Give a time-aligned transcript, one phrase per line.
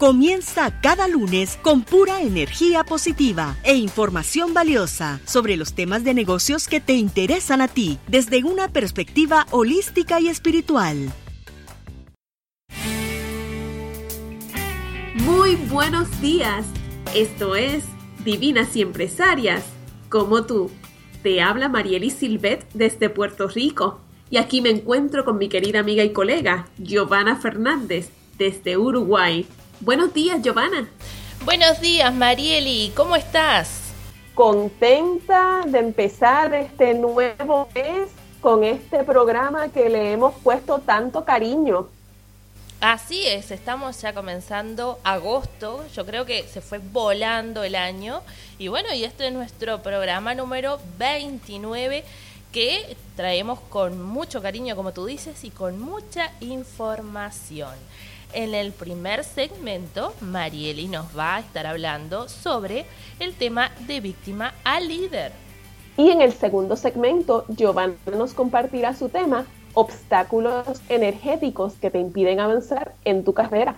[0.00, 6.68] Comienza cada lunes con pura energía positiva e información valiosa sobre los temas de negocios
[6.68, 11.12] que te interesan a ti desde una perspectiva holística y espiritual.
[15.16, 16.64] Muy buenos días.
[17.14, 17.84] Esto es
[18.24, 19.66] Divinas y Empresarias,
[20.08, 20.70] como tú.
[21.22, 26.04] Te habla Marieli Silvet desde Puerto Rico y aquí me encuentro con mi querida amiga
[26.04, 29.46] y colega Giovanna Fernández desde Uruguay.
[29.80, 30.86] Buenos días, Giovanna.
[31.46, 32.92] Buenos días, Marieli.
[32.94, 33.94] ¿Cómo estás?
[34.34, 38.10] Contenta de empezar este nuevo mes
[38.42, 41.88] con este programa que le hemos puesto tanto cariño.
[42.82, 48.20] Así es, estamos ya comenzando agosto, yo creo que se fue volando el año
[48.58, 52.04] y bueno, y este es nuestro programa número 29
[52.52, 57.74] que traemos con mucho cariño, como tú dices, y con mucha información.
[58.32, 62.86] En el primer segmento, Marieli nos va a estar hablando sobre
[63.18, 65.32] el tema de víctima a líder.
[65.96, 72.38] Y en el segundo segmento, Giovanna nos compartirá su tema, obstáculos energéticos que te impiden
[72.38, 73.76] avanzar en tu carrera.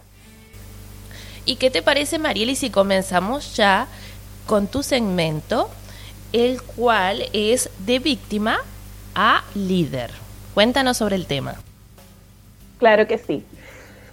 [1.47, 3.89] ¿Y qué te parece, Marieli, si comenzamos ya
[4.47, 5.71] con tu segmento,
[6.35, 8.59] el cual es de víctima
[9.15, 10.11] a líder?
[10.53, 11.55] Cuéntanos sobre el tema.
[12.79, 13.45] Claro que sí.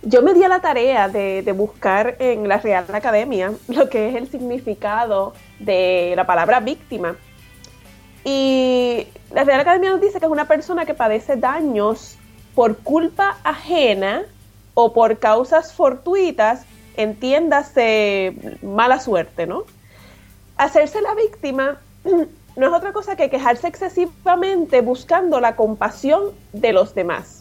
[0.02, 4.16] Yo me di a la tarea de, buscar en la Real Academia lo que es
[4.16, 7.18] el significado de la palabra víctima.
[8.24, 12.18] Y la Real Academia nos dice que es una persona que padece daños
[12.56, 14.24] por culpa ajena
[14.74, 16.64] o por causas fortuitas,
[16.96, 19.64] entiéndase mala suerte, ¿no?
[20.56, 21.78] Hacerse la víctima
[22.56, 27.39] no es otra cosa que quejarse excesivamente buscando la compasión de los demás.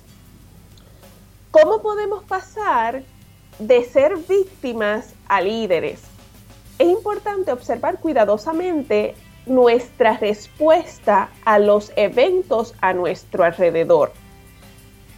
[1.51, 3.03] ¿Cómo podemos pasar
[3.59, 6.03] de ser víctimas a líderes?
[6.79, 9.15] Es importante observar cuidadosamente
[9.47, 14.13] nuestra respuesta a los eventos a nuestro alrededor.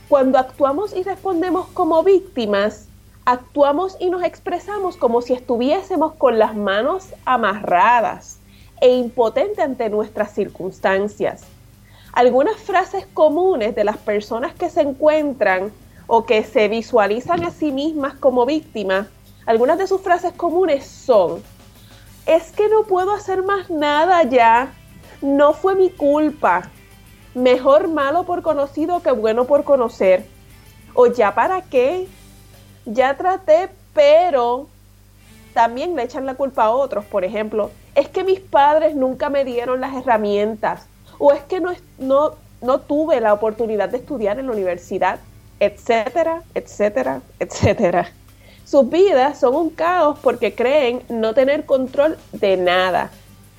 [0.09, 2.87] Cuando actuamos y respondemos como víctimas,
[3.25, 8.39] actuamos y nos expresamos como si estuviésemos con las manos amarradas
[8.81, 11.43] e impotentes ante nuestras circunstancias.
[12.13, 15.73] Algunas frases comunes de las personas que se encuentran
[16.13, 19.07] o que se visualizan a sí mismas como víctimas,
[19.47, 21.41] algunas de sus frases comunes son,
[22.27, 24.73] es que no puedo hacer más nada ya,
[25.23, 26.69] no fue mi culpa,
[27.33, 30.27] mejor malo por conocido que bueno por conocer,
[30.95, 32.09] o ya para qué,
[32.87, 34.67] ya traté, pero
[35.55, 39.45] también le echan la culpa a otros, por ejemplo, es que mis padres nunca me
[39.45, 40.89] dieron las herramientas,
[41.21, 42.33] o es que no, no,
[42.63, 45.21] no tuve la oportunidad de estudiar en la universidad,
[45.61, 48.11] etcétera, etcétera, etcétera.
[48.65, 53.11] Sus vidas son un caos porque creen no tener control de nada.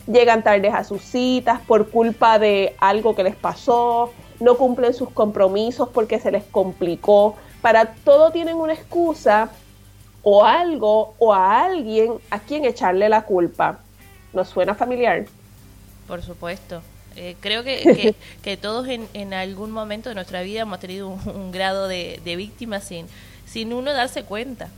[0.08, 5.10] Llegan tardes a sus citas por culpa de algo que les pasó, no cumplen sus
[5.12, 7.36] compromisos porque se les complicó.
[7.62, 9.50] Para todo tienen una excusa
[10.24, 13.80] o algo o a alguien a quien echarle la culpa.
[14.34, 15.26] ¿Nos suena familiar?
[16.08, 16.82] Por supuesto.
[17.16, 21.52] Eh, creo que, que, todos en, en, algún momento de nuestra vida hemos tenido un,
[21.52, 23.08] grado de, de víctima sin,
[23.46, 24.70] sin uno darse cuenta.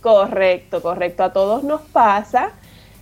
[0.00, 1.24] Correcto, correcto.
[1.24, 2.52] A todos nos pasa.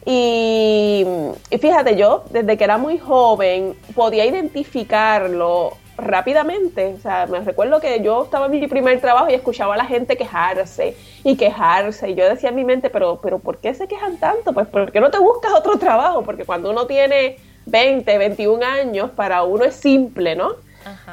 [0.04, 1.04] Y,
[1.50, 6.94] y, fíjate, yo desde que era muy joven podía identificarlo rápidamente.
[6.96, 9.84] O sea, me recuerdo que yo estaba en mi primer trabajo y escuchaba a la
[9.84, 12.10] gente quejarse y quejarse.
[12.10, 14.52] Y yo decía en mi mente, pero, pero ¿por qué se quejan tanto?
[14.52, 16.22] Pues ¿por qué no te buscas otro trabajo?
[16.22, 17.36] Porque cuando uno tiene
[17.66, 20.56] 20, 21 años, para uno es simple, ¿no?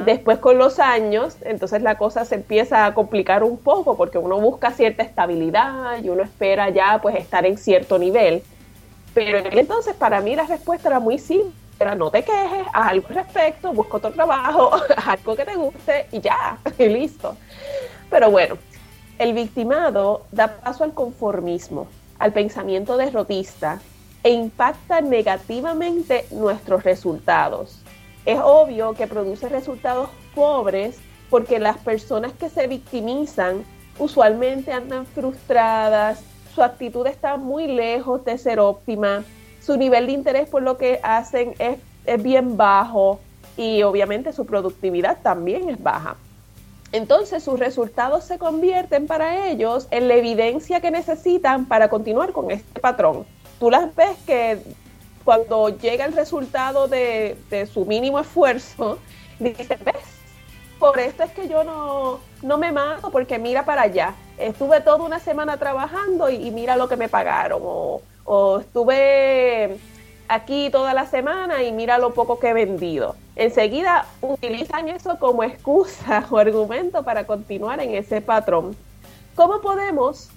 [0.04, 4.40] Después con los años, entonces la cosa se empieza a complicar un poco porque uno
[4.40, 8.42] busca cierta estabilidad y uno espera ya pues estar en cierto nivel.
[9.14, 11.54] Pero entonces para mí la respuesta era muy simple.
[11.78, 15.56] Pero no te quejes, haz algo al respecto, busca otro trabajo, haz algo que te
[15.56, 17.38] guste y ya, y listo.
[18.10, 18.58] Pero bueno,
[19.18, 21.88] el victimado da paso al conformismo,
[22.18, 23.80] al pensamiento derrotista
[24.24, 27.82] e impacta negativamente nuestros resultados.
[28.26, 31.00] Es obvio que produce resultados pobres
[31.30, 33.64] porque las personas que se victimizan
[33.98, 36.22] usualmente andan frustradas,
[36.54, 39.24] su actitud está muy lejos de ser óptima,
[39.62, 41.78] su nivel de interés por lo que hacen es,
[42.24, 43.20] bien bajo
[43.56, 46.16] y obviamente su productividad también es baja.
[46.92, 52.50] Entonces sus resultados se convierten para ellos en la evidencia que necesitan para continuar con
[52.50, 53.28] este patrón.
[53.60, 54.60] Tú las ves que
[55.24, 57.38] cuando llega el resultado de,
[57.72, 59.00] su mínimo esfuerzo,
[59.40, 59.96] dices, ves,
[60.80, 64.16] por esto es que yo no, no me mato porque mira para allá.
[64.38, 67.62] Estuve toda una semana trabajando y, mira lo que me pagaron.
[67.64, 69.78] O, o, estuve
[70.30, 73.16] aquí toda la semana y mira lo poco que he vendido.
[73.36, 78.76] Enseguida utilizan eso como excusa o argumento para continuar en ese patrón.
[79.36, 80.30] ¿Cómo podemos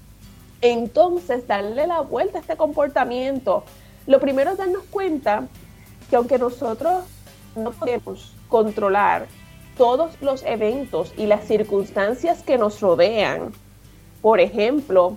[0.63, 3.65] entonces darle la vuelta a este comportamiento?
[4.07, 5.47] Lo primero es darnos cuenta
[6.09, 7.05] que aunque nosotros
[7.55, 9.27] no podemos controlar
[9.77, 13.53] todos los eventos y las circunstancias que nos rodean.
[14.21, 15.17] Por ejemplo,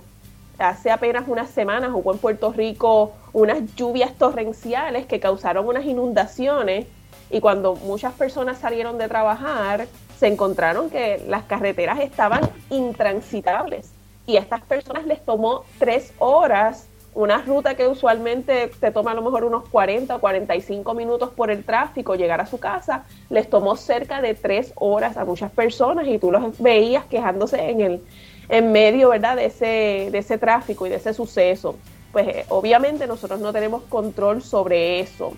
[0.58, 6.88] hace apenas unas semanas hubo en Puerto Rico unas lluvias torrenciales que causaron unas inundaciones
[7.30, 9.88] y cuando muchas personas salieron de trabajar
[10.18, 13.95] se encontraron que las carreteras estaban intransitables
[14.26, 19.14] y a estas personas les tomó tres horas una ruta que usualmente te toma a
[19.14, 23.50] lo mejor unos 40 o 45 minutos por el tráfico llegar a su casa, les
[23.50, 28.02] tomó cerca de tres horas a muchas personas y tú los veías quejándose en el
[28.50, 29.38] en medio, ¿verdad?
[29.38, 31.78] De ese, de ese tráfico y de ese suceso.
[32.12, 35.34] Pues eh, obviamente nosotros no tenemos control sobre eso,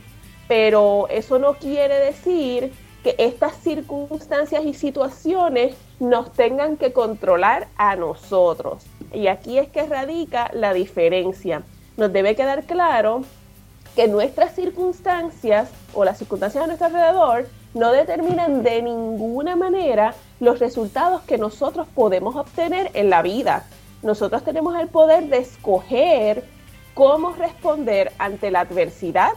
[0.48, 2.74] pero eso no quiere decir
[3.04, 8.86] que estas circunstancias y situaciones nos tengan que controlar a nosotros.
[9.14, 11.64] Y aquí es que radica la diferencia.
[11.96, 13.24] Nos debe quedar claro
[13.96, 20.60] que nuestras circunstancias o las circunstancias a nuestro alrededor no determinan de ninguna manera los
[20.60, 23.66] resultados que nosotros podemos obtener en la vida.
[24.04, 26.44] Nosotros tenemos el poder de escoger
[26.94, 29.32] cómo responder ante la adversidad,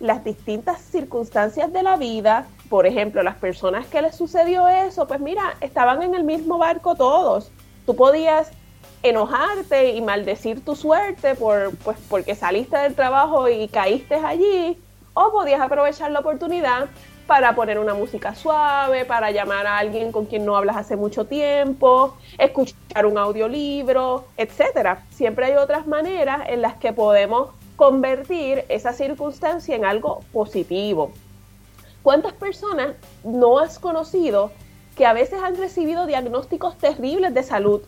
[0.00, 2.46] las distintas circunstancias de la vida.
[2.68, 6.94] Por ejemplo, las personas que les sucedió eso, pues mira, estaban en el mismo barco
[6.96, 7.50] todos.
[7.84, 8.50] Tú podías
[9.02, 14.78] enojarte y maldecir tu suerte por, pues, porque saliste del trabajo y caíste allí,
[15.14, 16.88] o podías aprovechar la oportunidad
[17.26, 21.24] para poner una música suave, para llamar a alguien con quien no hablas hace mucho
[21.24, 25.04] tiempo, escuchar un audiolibro, etcétera.
[25.10, 31.12] Siempre hay otras maneras en las que podemos convertir esa circunstancia en algo positivo.
[32.06, 32.94] ¿Cuántas personas
[33.24, 34.52] no has conocido
[34.96, 37.82] que a veces han recibido diagnósticos terribles de salud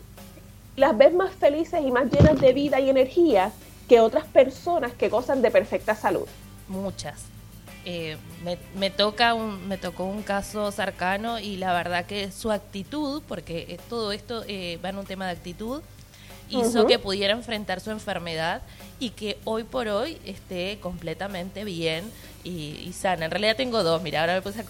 [0.75, 3.53] las ves más felices y más llenas de vida y energía
[3.87, 6.27] que otras personas que gozan de perfecta salud.
[6.67, 7.27] Muchas.
[7.85, 8.17] Eh,
[8.75, 13.67] me, toca un, me tocó un caso cercano y la verdad que su actitud, porque
[13.69, 15.81] eh, todo esto eh, va en un tema de actitud,
[16.49, 18.61] hizo que pudiera enfrentar su enfermedad
[18.99, 22.11] y que hoy por hoy esté completamente bien
[22.43, 23.25] y, sana.
[23.25, 24.63] En realidad tengo dos, mira, ahora me puse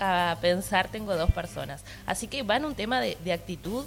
[0.00, 1.84] a, pensar, tengo dos personas.
[2.06, 3.84] Así que va en un tema de, de actitud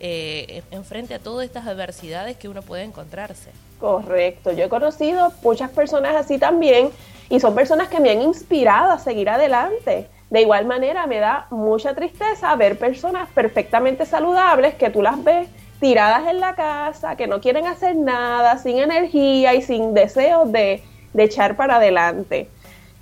[0.00, 3.50] eh, enfrente a todas estas adversidades que uno puede encontrarse.
[3.80, 6.90] Correcto, yo he conocido muchas personas así también
[7.28, 10.08] y son personas que me han inspirado a seguir adelante.
[10.30, 15.48] De igual manera me da mucha tristeza ver personas perfectamente saludables que tú las ves
[15.80, 20.82] tiradas en la casa, que no quieren hacer nada, sin energía y sin deseos de,
[21.12, 22.48] de echar para adelante.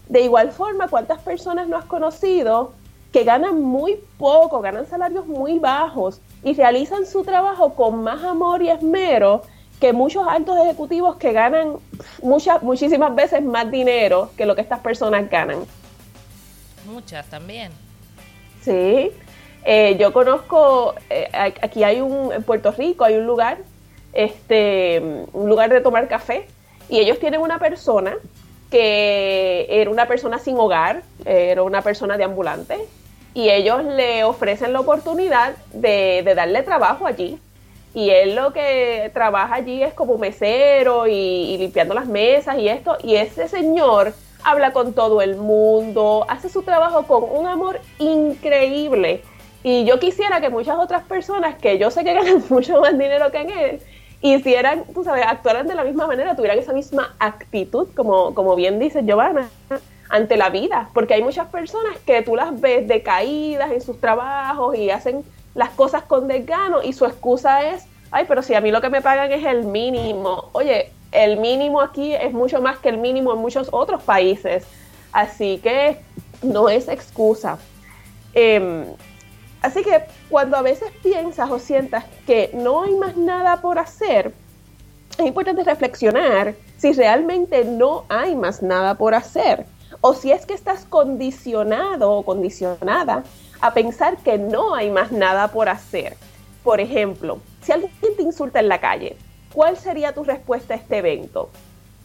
[0.09, 2.73] De igual forma, ¿cuántas personas no has conocido
[3.12, 8.62] que ganan muy poco, ganan salarios muy bajos y realizan su trabajo con más amor
[8.62, 9.42] y esmero
[9.80, 11.76] que muchos altos ejecutivos que ganan
[12.23, 15.64] muchas, muchísimas veces más dinero que lo que estas personas ganan.
[16.87, 17.73] Muchas también.
[18.62, 19.11] Sí,
[19.66, 23.58] eh, yo conozco, eh, aquí hay un, en Puerto Rico hay un lugar,
[24.12, 26.46] este, un lugar de tomar café,
[26.88, 28.16] y ellos tienen una persona
[28.70, 32.78] que era una persona sin hogar, era una persona de ambulante,
[33.37, 37.38] y ellos le ofrecen la oportunidad de, darle trabajo allí.
[37.92, 42.96] Y él lo que trabaja allí es como mesero y, limpiando las mesas y esto.
[43.02, 49.23] Y ese señor habla con todo el mundo, hace su trabajo con un amor increíble.
[49.66, 53.32] Y yo quisiera que muchas otras personas que yo sé que ganan mucho más dinero
[53.32, 53.80] que en él,
[54.23, 58.78] hicieran, tú sabes, actuaran de la misma manera, tuvieran esa misma actitud, como, como bien
[58.78, 59.50] dice Giovanna,
[60.08, 64.76] ante la vida, porque hay muchas personas que tú las ves decaídas en sus trabajos
[64.76, 65.25] y hacen
[65.56, 68.88] las cosas con desgano y su excusa es, ay, pero si a mí lo que
[68.88, 70.49] me pagan es el mínimo.
[70.52, 74.64] Oye, el mínimo aquí es mucho más que el mínimo en muchos otros países,
[75.11, 75.96] así que
[76.40, 77.58] no es excusa.
[78.32, 78.85] Em,
[79.62, 84.32] así que cuando a veces piensas o sientas que no hay más nada por hacer,
[85.18, 89.66] es importante reflexionar si realmente no hay más nada por hacer
[90.00, 93.25] o si es que estás condicionado o condicionada
[93.60, 96.16] a pensar que no hay más nada por hacer.
[96.62, 99.16] Por ejemplo, si alguien te insulta en la calle,
[99.52, 101.50] ¿cuál sería tu respuesta a este evento?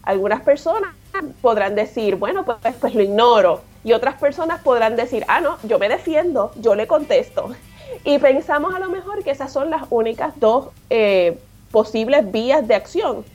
[0.03, 0.93] Algunas personas
[1.41, 3.62] podrán decir, bueno, pues, pues lo ignoro.
[3.83, 7.51] Y otras personas podrán decir, ah, no, yo me defiendo, yo le contesto.
[8.05, 11.38] Y pensamos a lo mejor que esas son las únicas dos eh,
[11.71, 13.25] posibles vías de acción.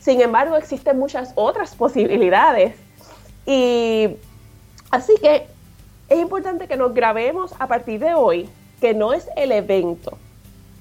[0.00, 2.76] Sin embargo, existen muchas otras posibilidades.
[3.44, 4.08] Y
[4.90, 5.46] así que
[6.08, 8.48] es importante que nos grabemos a partir de hoy
[8.80, 10.16] que no es el evento,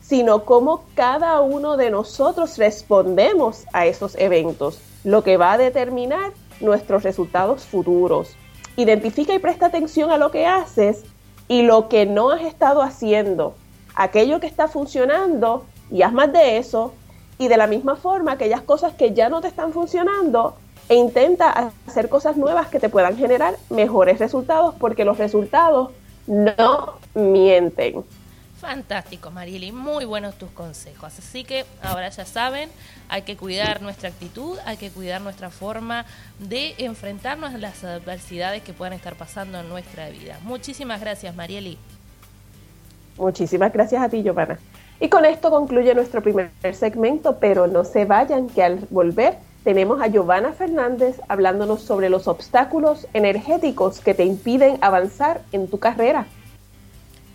[0.02, 6.32] sino cómo cada uno de nosotros respondemos a esos eventos, lo que va a determinar
[6.60, 8.36] nuestros resultados futuros.
[8.78, 11.04] Identifica y presta atención a lo que haces
[11.48, 13.56] y lo que no has estado haciendo,
[13.96, 16.94] aquello que está funcionando y haz más de eso,
[17.38, 20.56] y de la misma forma aquellas cosas que ya no te están funcionando,
[20.90, 25.92] e intenta hacer cosas nuevas que te puedan generar mejores resultados porque los resultados
[26.28, 28.04] no mienten.
[28.66, 31.14] Fantástico, Marieli, muy buenos tus consejos.
[31.20, 32.68] Así que ahora ya saben,
[33.10, 36.04] hay que cuidar nuestra actitud, hay que cuidar nuestra forma
[36.40, 40.40] de enfrentarnos a las adversidades que puedan estar pasando en nuestra vida.
[40.42, 41.78] Muchísimas gracias, Marieli.
[43.18, 44.58] Muchísimas gracias a ti, Giovanna.
[45.00, 50.02] Y con esto concluye nuestro primer segmento, pero no se vayan, que al volver tenemos
[50.02, 56.26] a Giovanna Fernández hablándonos sobre los obstáculos energéticos que te impiden avanzar en tu carrera.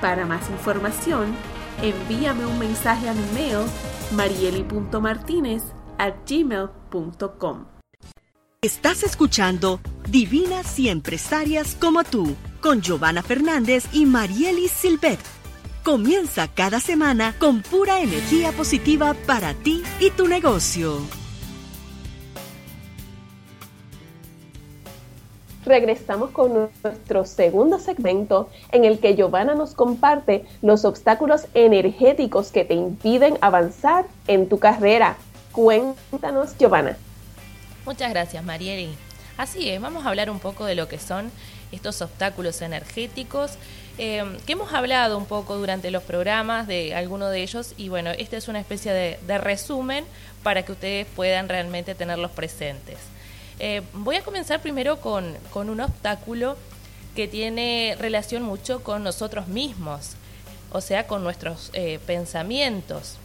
[0.00, 1.34] Para más información,
[1.82, 3.66] envíame un mensaje a mi mail
[4.12, 5.62] marieli.martinez
[6.26, 7.66] gmail.com.
[8.60, 9.80] Estás escuchando
[10.10, 15.20] Divinas y Empresarias como tú, con Giovanna Fernández y Marieli Silvet.
[15.84, 21.02] Comienza cada semana con pura energía positiva para ti y tu negocio.
[25.66, 32.64] Regresamos con nuestro segundo segmento en el que Giovanna nos comparte los obstáculos energéticos que
[32.64, 35.18] te impiden avanzar en tu carrera.
[35.52, 36.96] Cuéntanos, Giovanna.
[37.84, 39.07] Muchas gracias, Marieli.
[39.38, 41.30] Así es, vamos a hablar un poco de lo que son
[41.70, 43.52] estos obstáculos energéticos,
[43.96, 48.10] eh, que hemos hablado un poco durante los programas de alguno de ellos y bueno,
[48.10, 50.04] esta es una especie de, resumen
[50.42, 52.98] para que ustedes puedan realmente tenerlos presentes.
[53.60, 56.56] Eh, voy a comenzar primero con, un obstáculo
[57.14, 60.16] que tiene relación mucho con nosotros mismos,
[60.72, 63.18] o sea, con nuestros eh, pensamientos.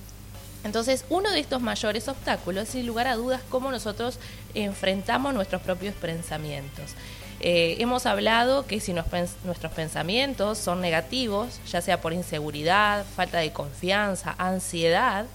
[0.64, 4.18] Entonces, uno de estos mayores obstáculos, sin lugar a dudas, cómo nosotros
[4.54, 6.92] enfrentamos nuestros propios pensamientos.
[7.40, 13.52] Eh, hemos hablado que si nuestros pensamientos son negativos, ya sea por inseguridad, falta de
[13.52, 15.26] confianza, ansiedad,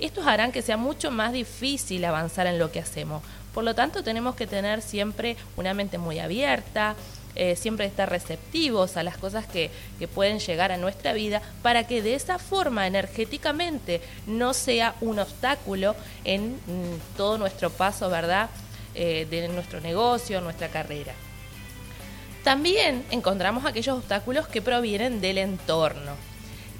[0.00, 3.22] estos harán que sea mucho más difícil avanzar en lo que hacemos.
[3.54, 6.96] Por lo tanto, tenemos que tener siempre una mente muy abierta,
[7.34, 9.70] eh, siempre estar receptivos a las cosas que,
[10.14, 15.94] pueden llegar a nuestra vida para que de esa forma energéticamente no sea un obstáculo
[16.24, 18.50] en mm, todo nuestro paso, ¿verdad?
[18.94, 21.14] Eh, de nuestro negocio, nuestra carrera.
[22.44, 26.12] También encontramos aquellos obstáculos que provienen del entorno.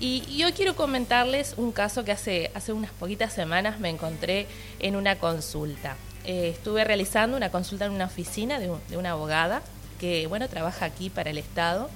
[0.00, 4.48] Y, hoy quiero comentarles un caso que hace, hace unas poquitas semanas me encontré
[4.80, 5.96] en una consulta.
[6.24, 9.62] Eh, estuve realizando una consulta en una oficina de, una abogada
[10.02, 11.88] que, bueno, trabaja aquí para el Estado.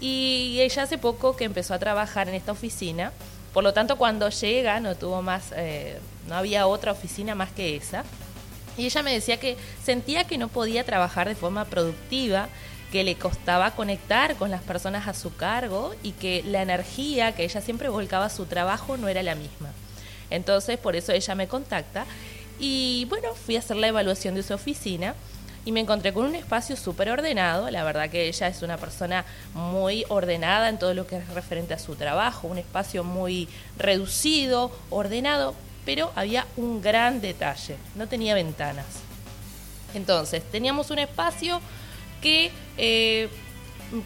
[0.00, 3.12] Y ella hace poco que empezó a trabajar en esta oficina.
[3.52, 7.76] Por lo tanto, cuando llega no tuvo más, eh, no había otra oficina más que
[7.76, 8.02] esa.
[8.78, 12.48] Y ella me decía que sentía que no podía trabajar de forma productiva
[12.90, 17.44] que le costaba conectar con las personas a su cargo y que la energía que
[17.44, 19.70] ella siempre volcaba a su trabajo no era la misma.
[20.30, 22.06] Entonces, por eso ella me contacta
[22.58, 25.14] y bueno, fui a hacer la evaluación de su oficina
[25.64, 27.70] y me encontré con un espacio súper ordenado.
[27.70, 31.74] La verdad que ella es una persona muy ordenada en todo lo que es referente
[31.74, 35.54] a su trabajo, un espacio muy reducido, ordenado,
[35.84, 38.86] pero había un gran detalle, no tenía ventanas.
[39.94, 41.60] Entonces, teníamos un espacio
[42.20, 43.28] que eh,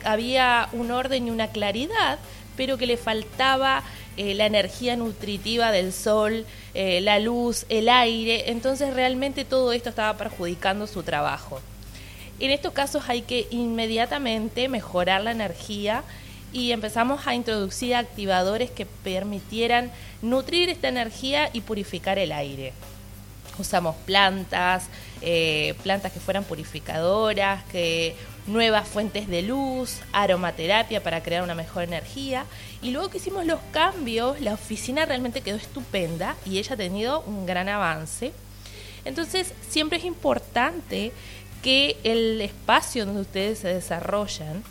[0.05, 2.19] había un orden y una claridad,
[2.57, 3.83] pero que le faltaba
[4.19, 6.45] eh, la energía nutritiva del sol,
[6.75, 11.61] eh, la luz, el aire, entonces realmente todo esto estaba perjudicando su trabajo.
[12.39, 16.03] En estos casos hay que inmediatamente mejorar la energía
[16.53, 22.75] y empezamos a introducir activadores que permitieran nutrir esta energía y purificar el aire
[23.59, 24.85] usamos plantas,
[25.21, 28.15] eh, plantas que fueran purificadoras, que
[28.49, 32.45] nuevas fuentes de luz, aromaterapia para crear una mejor energía.
[32.83, 37.21] Y luego que hicimos los cambios, la oficina realmente quedó estupenda y ella ha tenido
[37.23, 38.33] un gran avance.
[39.05, 41.13] Entonces, siempre es importante
[41.63, 44.63] que el espacio donde ustedes se desarrollan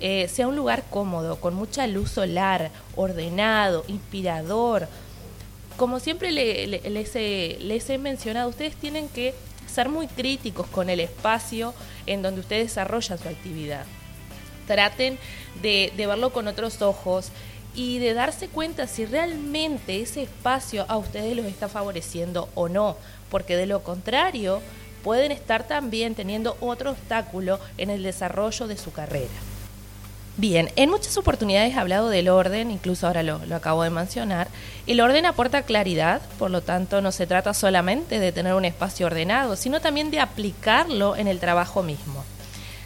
[0.00, 4.88] eh, sea un lugar cómodo, con mucha luz solar, ordenado, inspirador,
[5.78, 9.32] como siempre les, he, mencionado, ustedes tienen que
[9.68, 11.74] ser muy críticos con el espacio
[12.06, 13.84] en donde ustedes desarrollan su actividad.
[14.66, 15.18] Traten
[15.62, 17.30] de, verlo con otros ojos
[17.74, 22.96] y de darse cuenta si realmente ese espacio a ustedes los está favoreciendo o no,
[23.30, 24.60] porque de lo contrario
[25.02, 29.28] pueden estar también teniendo otro obstáculo en el desarrollo de su carrera.
[30.38, 34.46] Bien, en muchas oportunidades he hablado del orden, incluso ahora lo, acabo de mencionar.
[34.86, 39.06] El orden aporta claridad, por lo tanto no se trata solamente de tener un espacio
[39.06, 42.24] ordenado, sino también de aplicarlo en el trabajo mismo.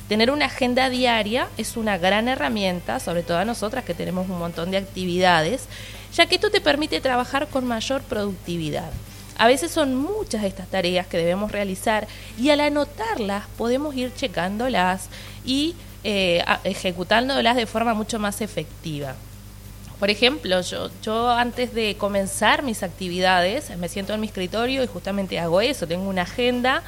[0.08, 4.38] Tener una agenda diaria es una gran herramienta, sobre todo a nosotras que tenemos un
[4.38, 5.66] montón de actividades,
[6.14, 8.90] ya que esto te permite trabajar con mayor productividad.
[9.36, 15.10] A veces son muchas estas tareas que debemos realizar y al anotarlas podemos ir checándolas
[15.44, 19.14] y eh, ejecutándolas de forma mucho más efectiva.
[20.02, 25.38] Por ejemplo, yo, antes de comenzar mis actividades me siento en mi escritorio y justamente
[25.38, 25.86] hago eso.
[25.86, 26.82] Tengo una agenda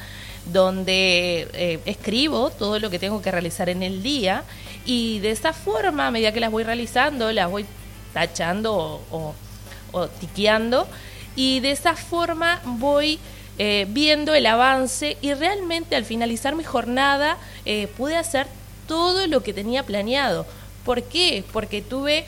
[0.51, 4.43] donde eh, escribo todo lo que tengo que realizar en el día
[4.85, 7.65] y de esa forma, a medida que las voy realizando, las voy
[8.13, 9.33] tachando o,
[10.19, 10.85] tiqueando
[11.37, 13.17] y de esa forma voy
[13.57, 18.47] eh, viendo el avance y realmente al finalizar mi jornada eh, pude hacer
[18.87, 20.45] todo lo que tenía planeado.
[20.83, 21.43] ¿Por qué?
[21.51, 22.25] Porque tuve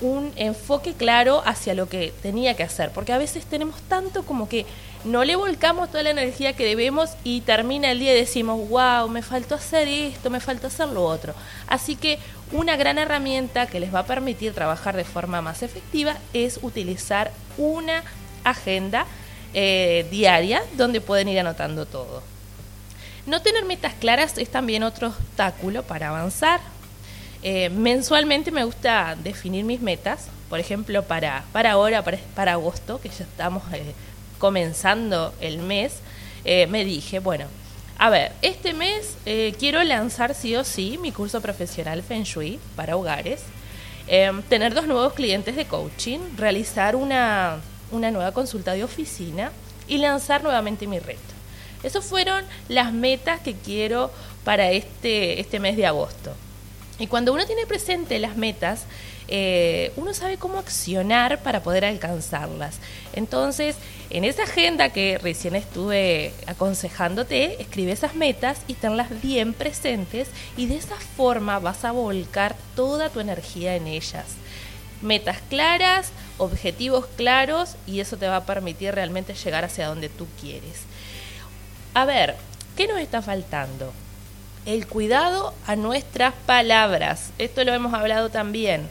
[0.00, 4.48] un enfoque claro hacia lo que tenía que hacer, porque a veces tenemos tanto como
[4.48, 4.66] que
[5.04, 9.08] no le volcamos toda la energía que debemos y termina el día y decimos, wow,
[9.08, 11.34] me faltó hacer esto, me faltó hacer lo otro.
[11.68, 12.18] Así que
[12.52, 17.30] una gran herramienta que les va a permitir trabajar de forma más efectiva es utilizar
[17.56, 18.02] una
[18.44, 19.06] agenda
[19.54, 22.22] eh, diaria donde pueden ir anotando todo.
[23.26, 26.60] No tener metas claras es también otro obstáculo para avanzar.
[27.42, 33.08] Eh, mensualmente me gusta definir mis metas, por ejemplo, para, para ahora, para, agosto, que
[33.08, 33.94] ya estamos eh,
[34.38, 36.00] comenzando el mes,
[36.44, 37.46] eh, me dije, bueno,
[37.98, 39.16] a ver, este mes
[39.58, 43.42] quiero lanzar sí o sí mi curso profesional Feng Shui para hogares,
[44.48, 47.58] tener dos nuevos clientes de coaching, realizar una,
[47.90, 49.52] una nueva consulta de oficina
[49.86, 51.29] y lanzar nuevamente mi reto.
[51.82, 54.10] Esas fueron las metas que quiero
[54.44, 56.32] para este, este mes de agosto.
[56.98, 58.84] Y cuando uno tiene presente las metas,
[59.32, 62.78] eh, uno sabe cómo accionar para poder alcanzarlas.
[63.14, 63.76] Entonces,
[64.10, 70.66] en esa agenda que recién estuve aconsejándote, escribe esas metas y tenlas bien presentes y
[70.66, 74.26] de esa forma vas a volcar toda tu energía en ellas.
[75.00, 80.26] Metas claras, objetivos claros y eso te va a permitir realmente llegar hacia donde tú
[80.40, 80.89] quieres.
[81.92, 82.36] A ver,
[82.76, 83.92] ¿qué nos está faltando?
[84.64, 87.32] El cuidado a nuestras palabras.
[87.38, 88.88] Esto lo hemos hablado también.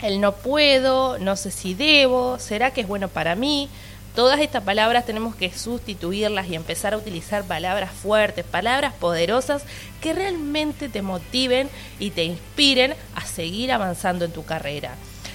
[0.00, 3.68] El no puedo, no sé si debo, será que es bueno para mí.
[4.14, 9.62] Todas estas palabras tenemos que sustituirlas y empezar a utilizar palabras fuertes, palabras poderosas
[10.00, 14.94] que realmente te motiven y te inspiren a seguir avanzando en tu carrera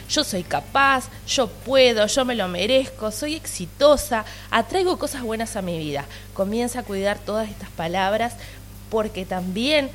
[0.09, 5.61] yo soy capaz, yo puedo, yo me lo merezco, soy exitosa, atraigo cosas buenas a
[5.61, 6.05] mi vida.
[6.33, 8.35] Comienza a cuidar todas estas palabras
[8.89, 9.89] porque también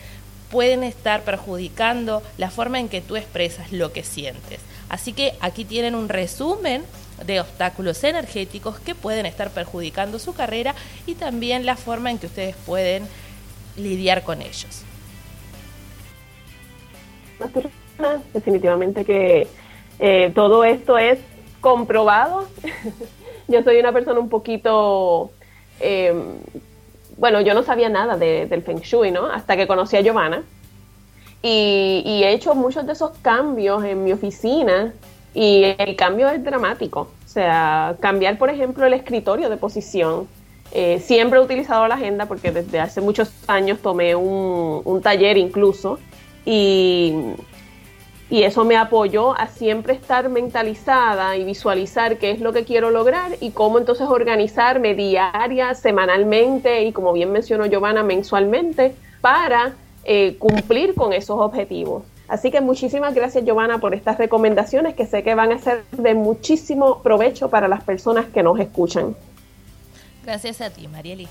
[0.51, 4.61] pueden estar perjudicando la forma en que tú expresas lo que sientes.
[4.89, 6.83] Así que aquí tienen un resumen
[7.25, 10.75] de obstáculos energéticos que pueden estar perjudicando su carrera
[11.07, 13.07] y también la forma en que ustedes pueden
[13.77, 14.83] lidiar con ellos.
[18.33, 19.47] Definitivamente que
[20.01, 21.19] eh, todo esto es
[21.61, 22.49] comprobado.
[23.49, 25.31] yo soy una persona un poquito,
[25.79, 26.39] em,
[27.19, 29.27] bueno, yo no sabía nada del Feng Shui, ¿no?
[29.27, 30.43] Hasta que conocí a Giovanna.
[31.43, 34.93] Y, y, he hecho muchos de esos cambios en mi oficina
[35.35, 37.09] y el cambio es dramático.
[37.25, 40.29] O sea, cambiar, por ejemplo, el escritorio de posición.
[40.73, 45.37] Eh, siempre he utilizado la agenda porque desde hace muchos años tomé un, un taller
[45.37, 45.99] incluso
[46.45, 47.13] y
[48.31, 52.91] y eso me apoyó a siempre estar mentalizada y visualizar qué es lo que quiero
[52.91, 60.37] lograr y cómo entonces organizarme diaria, semanalmente y como bien mencionó Giovanna, mensualmente para eh,
[60.39, 62.05] cumplir con esos objetivos.
[62.29, 66.15] Así que muchísimas gracias Giovanna por estas recomendaciones que sé que van a ser de
[66.15, 69.17] muchísimo provecho para las personas que nos escuchan.
[70.25, 71.27] Gracias a ti, Marieli.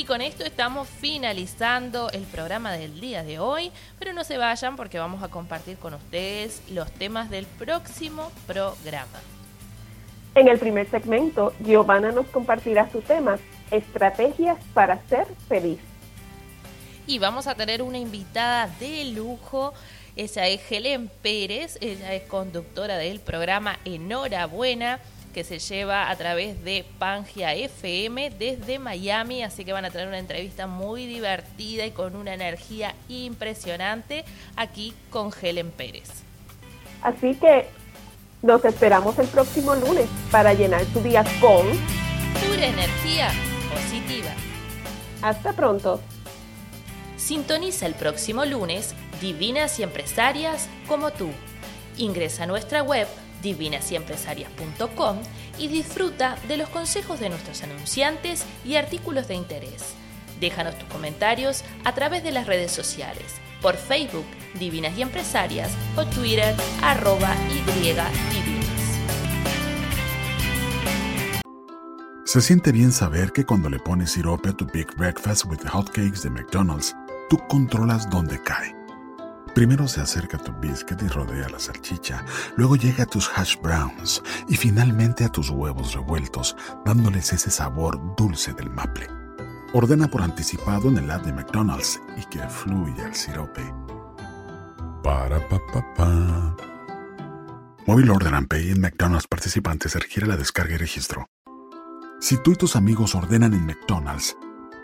[0.00, 4.74] Y con esto estamos finalizando el programa del día de hoy, pero no se vayan
[4.74, 9.20] porque vamos a compartir con ustedes los temas del próximo programa.
[10.34, 13.38] En el primer segmento, Giovanna nos compartirá su tema,
[13.70, 15.80] Estrategias para ser feliz.
[17.06, 19.74] Y vamos a tener una invitada de lujo.
[20.16, 24.98] Ella es Helen Pérez, ella es conductora del programa Enhorabuena
[25.30, 30.08] que se lleva a través de Pangia FM desde Miami, así que van a tener
[30.08, 34.24] una entrevista muy divertida y con una energía impresionante
[34.56, 36.08] aquí con Helen Pérez.
[37.02, 37.66] Así que
[38.42, 41.66] nos esperamos el próximo lunes para llenar tu día con
[42.40, 43.28] pura energía
[43.72, 44.30] positiva.
[45.22, 46.00] Hasta pronto.
[47.16, 51.28] Sintoniza el próximo lunes Divinas y Empresarias como tú.
[51.98, 53.06] Ingresa a nuestra web
[53.42, 55.18] divinasyempresarias.com
[55.58, 59.94] y disfruta de los consejos de nuestros anunciantes y artículos de interés.
[60.40, 63.24] Déjanos tus comentarios a través de las redes sociales,
[63.60, 64.24] por Facebook
[64.58, 68.10] Divinas y Empresarias o Twitter arroba y divinas.
[72.24, 76.22] Se siente bien saber que cuando le pones sirope a tu Big Breakfast with Hotcakes
[76.22, 76.94] de McDonald's,
[77.28, 78.79] tú controlas dónde cae
[79.54, 82.24] Primero se acerca tu biscuit y rodea la salchicha,
[82.56, 88.00] luego llega a tus hash browns y finalmente a tus huevos revueltos, dándoles ese sabor
[88.16, 89.08] dulce del maple.
[89.72, 93.62] Ordena por anticipado en el app de McDonald's y que fluya el sirope.
[95.02, 96.56] Para pa pa pa.
[97.86, 101.28] Móvil Order and Pay en McDonald's participantes requiere la descarga y registro.
[102.20, 104.36] Si tú y tus amigos ordenan en McDonald's,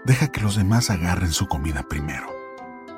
[0.05, 2.36] deja que los demás agarren su comida primero.